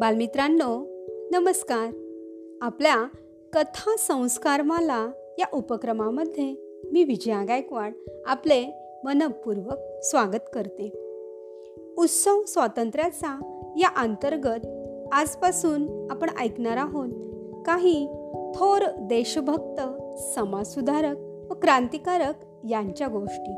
[0.00, 0.86] बालमित्रांनो
[1.32, 1.86] नमस्कार.
[2.62, 3.04] आपल्या
[3.52, 6.54] कथा संस्कारमाला या उपक्रमामध्ये
[6.92, 7.92] मी विजया गायकवाड
[8.26, 8.66] आपले
[9.04, 10.90] मनपूर्वक स्वागत करते.
[11.98, 13.40] उत्सव स्वातंत्र्याचा
[13.76, 14.66] या अंतर्गत
[15.12, 17.08] आजपासून आपण ऐकणार आहोत
[17.66, 18.06] काही
[18.54, 19.80] थोर देशभक्त
[20.20, 21.16] समाजसुधारक
[21.50, 22.34] व क्रांतिकारक
[22.70, 23.52] यांच्या गोष्टी.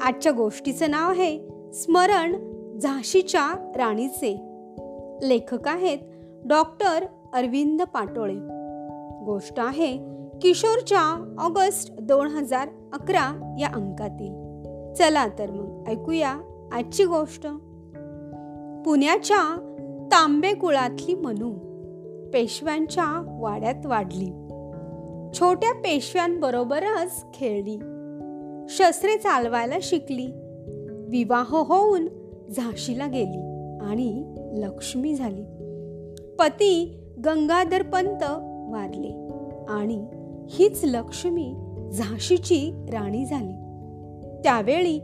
[0.00, 4.49] आजच्या गोष्टीचं नाव आहे स्मरण झाशीच्या राणीचे.
[5.22, 5.98] लेखक आहेत
[6.44, 8.34] डॉक्टर अरविंद पाटोळे.
[9.24, 9.96] गोष्ट आहे
[10.42, 14.50] किशोरच्या ऑगस्ट दोन हजार अकरा या अंकातील.
[14.94, 16.40] चला तर मग ऐकूया
[16.72, 17.46] आजची गोष्ट.
[18.84, 19.66] पुण्याच्या
[20.12, 21.52] तांबे कुळातली मनू
[22.32, 24.30] पेशव्यांच्या वाड्यात वाढली.
[25.32, 27.78] छोट्या पेशव्यांबरोबरच खेळली.
[28.68, 30.26] शस्त्रे चालवायला शिकली.
[31.08, 32.06] विवाह होऊन
[32.50, 33.46] झाशीला गेली
[33.80, 35.42] आणि लक्ष्मी झाली.
[36.38, 38.22] पती गंगाधर पंत
[38.72, 39.28] वारले
[39.68, 40.06] आणि
[40.50, 41.54] हीच लक्ष्मी
[41.92, 43.52] झाशीची राणी झाली.
[44.42, 44.98] त्यावेळी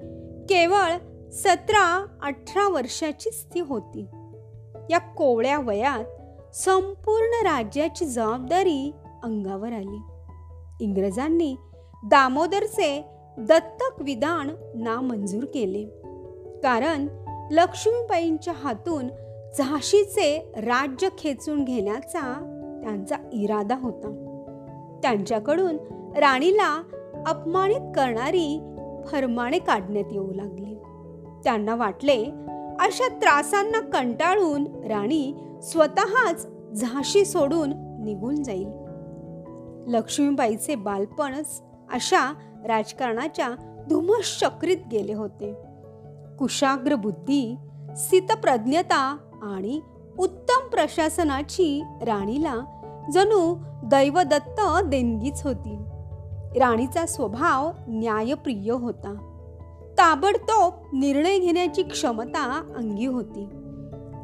[0.49, 0.93] केवळ
[1.33, 4.07] सतरा अठरा वर्षाचीच ती होती.
[4.91, 6.05] या कोवळ्या वयात
[6.55, 10.01] संपूर्ण राज्याची जबाबदारी अंगावर आली.
[10.81, 11.57] इंग्रजांनी
[12.05, 13.05] दामोदरचे
[13.39, 15.85] दत्तक विधान नामंजूर केले.
[16.63, 17.07] कारण
[17.51, 19.07] लक्ष्मीबाईंच्या हातून
[19.59, 22.21] झाशीचे राज्य खेचून घेण्याचा
[22.83, 24.09] त्यांचा इरादा होता.
[25.03, 25.77] त्यांच्याकडून
[26.17, 26.83] राणीला
[27.27, 28.61] अपमानित करणारी
[29.07, 30.75] फरमाणे काढण्यात येऊ लागली.
[31.45, 32.25] त्यांना वाटले
[32.81, 37.73] अशा त्रासांना कंटाळून राणी स्वतःच झाशी सोडून
[38.05, 38.69] निघून जाईल.
[39.95, 41.63] लक्ष्मीबाईचे बालपणच
[41.93, 42.35] अशा
[42.65, 43.49] राजकारणाच्या
[43.89, 45.55] धुमश्चक्रीत गेले होते.
[46.39, 47.57] कुशाग्र बुद्धी
[47.97, 49.17] सितप्रज्ञता
[49.47, 49.81] आणि
[50.19, 52.55] उत्तम प्रशासनाची राणीला
[53.13, 55.79] जणू दैवदत्त देणगीच होती.
[56.59, 59.15] राणीचा स्वभाव न्यायप्रिय होता.
[59.99, 63.49] ताबडतोब निर्णय घेण्याची क्षमता अंगी होती.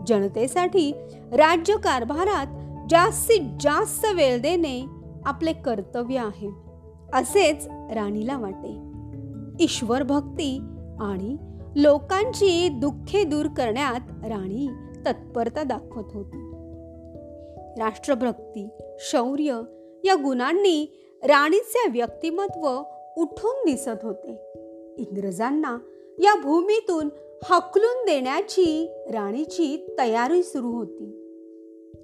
[0.06, 0.92] जनतेसाठी
[1.32, 2.46] राज्यकारभारात
[2.90, 4.86] जास्तीत जास्त वेळ देणे
[5.24, 6.50] आपले कर्तव्य आहे
[7.14, 8.92] असेच राणीला वाटे.
[9.64, 10.58] ईश्वर भक्ती
[11.00, 11.36] आणि
[11.76, 14.68] लोकांची दुःखे दूर करण्यात राणी
[15.06, 16.48] तत्परता दाखवत होती.
[17.78, 18.68] राष्ट्रभक्ती
[18.98, 19.60] शौर्य
[20.04, 22.82] या गुणांनी राणीचे व्यक्तिमत्व
[23.16, 24.52] उठून दिसत होते.
[24.98, 25.78] इंग्रजांना
[26.18, 27.08] या भूमीतून
[27.50, 31.18] हकलून देण्याची राणीची तयारी सुरू होती.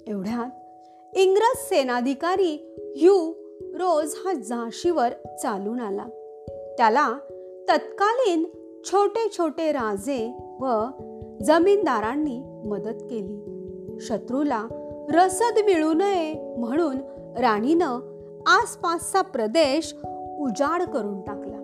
[0.07, 0.49] एवढ्यात
[1.17, 5.09] इंग्रज सेनाधिकारी ह्यू रोज हा झाशीवर
[5.43, 6.05] चालून आला.
[6.77, 7.13] त्याला
[7.69, 8.43] तत्कालीन
[8.85, 10.85] छोटे छोटे राजे व
[11.43, 13.55] जमीनदारांनी मदत केली.
[13.99, 14.67] शत्रूला
[15.09, 16.97] रसद मिळू नये म्हणून
[17.37, 17.99] राणीनं
[18.47, 19.95] आसपासचा प्रदेश
[20.39, 21.55] उजाड करून टाकला.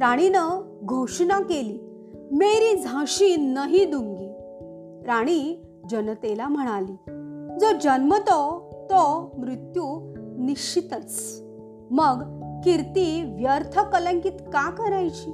[0.00, 1.78] राणीनं घोषणा केली
[2.32, 4.26] मेरी झाशी नाही दुंगी.
[5.06, 6.92] राणी जनतेला म्हणाली
[7.60, 11.42] जो जन्मतो तो मृत्यू निश्चितच.
[11.90, 12.22] मग
[12.64, 15.30] कीर्ती व्यर्थ कलंकित का करायची?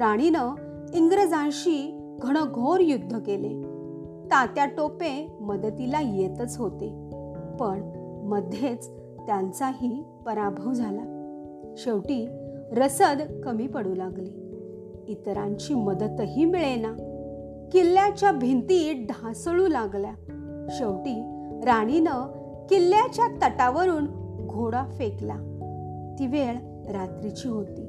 [0.00, 0.54] राणीनं
[0.94, 3.48] इंग्रजांशी घनघोर युद्ध केले.
[4.26, 7.10] तात्या टोपे मदतीला येतच होते.
[7.60, 7.92] पण
[8.24, 8.90] मध्येच
[9.26, 11.02] त्यांचाही पराभव झाला.
[11.76, 12.28] शेवटी
[12.72, 14.30] रसद कमी पडू लागली.
[15.08, 16.92] इतरांची मदतही मिळेना.
[17.72, 20.12] किल्ल्याच्या भिंती ढासळू लागल्या.
[20.70, 21.14] शेवटी
[21.66, 22.26] राणीनं
[22.70, 24.06] किल्ल्याच्या तटावरून
[24.46, 25.36] घोडा फेकला.
[26.18, 26.54] ती वेळ
[26.92, 27.86] रात्रीची होती.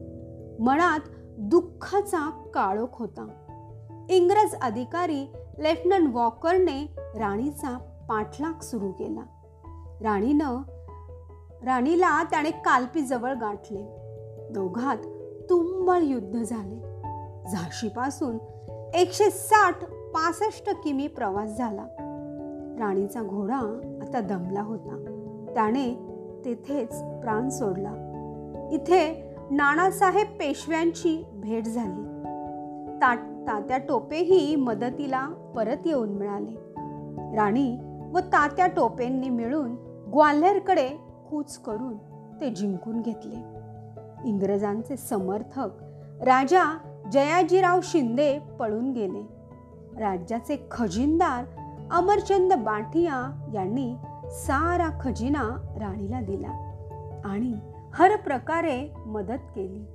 [0.60, 1.00] मनात
[1.38, 3.28] दुःखाचा काळोख होता.
[4.10, 7.78] इंग्रज अधिकारी लेफ्टनंट वॉकरने राणीचा
[8.10, 9.22] पाठलाग सुरू केला.
[10.02, 10.62] राणीनं
[11.66, 13.96] राणीला त्याने कालपीजवळ गाठले.
[14.52, 14.98] दोघात
[15.50, 16.76] तुंबळ युद्ध झाले.
[17.52, 18.38] झाशीपासून
[18.94, 21.86] एकशे साठ पासष्ट किमी प्रवास झाला.
[22.80, 25.04] राणीचा घोडा आता दमला होता.
[25.54, 25.96] त्याने
[26.46, 27.92] तेथेच प्राण सोडला.
[28.72, 32.10] इथे नानासाहेब पेशव्यांची भेट झाली.
[33.02, 33.20] ताट
[33.50, 36.56] तात्या टोपेही मदतीला परत येऊन मिळाले.
[37.36, 37.78] राणी
[38.14, 39.76] व तात्या टोपेंनी मिळून
[40.14, 40.90] ग्वाल्हेरकडे
[41.30, 41.98] कूच करून
[42.42, 43.36] ते जिंकून घेतले.
[44.30, 45.70] इंग्रजांचे समर्थक
[46.22, 46.78] राजा
[47.12, 49.22] जयाजीराव शिंदे पळून गेले.
[50.00, 51.46] राज्याचे खजिनदार
[51.92, 53.96] अमरचंद बाठिया यांनी
[54.32, 55.50] सारा खजिना
[55.80, 56.72] राणीला दिला
[57.26, 57.54] आणि
[57.94, 59.86] हर प्रकारे मदत केली.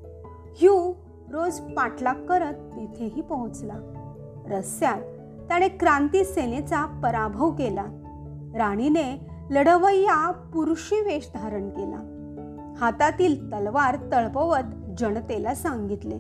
[0.56, 0.93] ह्यू
[1.32, 3.75] रोज पाठलाग करत तिथेही पोहोचला.
[4.50, 5.03] रस्त्यात
[5.49, 7.85] त्याने क्रांती सेनेचा पराभव केला.
[8.56, 12.11] राणीने लढवय्या पुरुषी वेश धारण केला.
[12.76, 16.17] हातातील तलवार तळपवत जनतेला सांगितले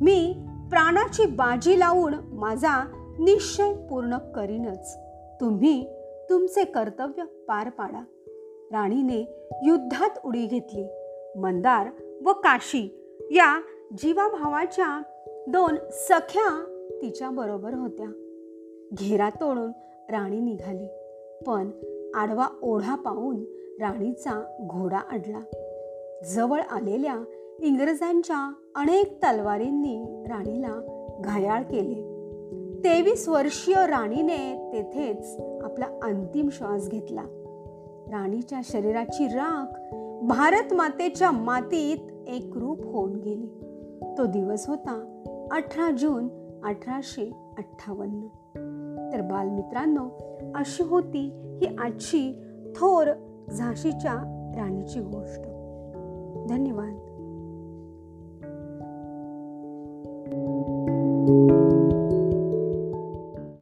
[0.00, 0.34] मी
[0.70, 2.84] प्राणाची बाजी लावून माझा
[3.18, 4.98] निश्चय पूर्ण करीनच.
[5.40, 5.88] तुम्ही
[6.30, 8.04] तुमचे कर्तव्य पार पाडा.
[8.72, 10.84] राणीने युद्धात उडी घेतली.
[11.40, 11.86] मंदार
[12.24, 13.60] व काशी या
[13.98, 15.02] जीवाभावाच्या
[15.48, 16.64] दोन सख्या
[17.02, 18.06] तिच्या बरोबर होत्या.
[18.94, 19.72] घेरा तोडून
[20.10, 20.86] राणी निघाली
[21.46, 21.70] पण
[22.14, 23.44] आडवा ओढा पाहून
[23.80, 25.40] राणीचा घोडा अडला
[26.34, 27.24] जवळ आलेल्या
[27.60, 30.74] इंग्रजांच्या अनेक तलवारींनी राणीला
[31.24, 32.02] घायाळ केले.
[32.84, 37.24] तेवीस वर्षीय राणीने तेथेच आपला अंतिम श्वास घेतला.
[38.10, 39.94] राणीच्या शरीराची राख
[40.24, 43.59] भारत मातेच्या मातीत एक रूप होऊन गेली.
[44.02, 46.28] तो दिवस होता अठरा जून
[46.64, 48.20] अठराशे अठ्ठावन्न.
[49.12, 50.08] तर बालमित्रांनो
[50.54, 52.42] अशी होती ही आजची
[52.76, 53.06] थोर
[53.50, 54.14] झाशीच्या
[54.56, 55.40] राणीची गोष्ट.
[56.48, 57.09] धन्यवाद.